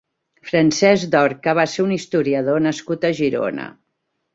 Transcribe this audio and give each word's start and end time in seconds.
Francesc 0.51 1.11
Dorca 1.17 1.55
va 1.61 1.67
ser 1.75 1.85
un 1.85 1.95
historiador 1.99 2.67
nascut 2.71 3.11
a 3.13 3.17
Girona. 3.23 3.73